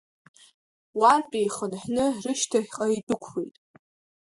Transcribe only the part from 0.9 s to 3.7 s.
Уантәи ихынҳәны рышьҭахьҟа идәықәлеит.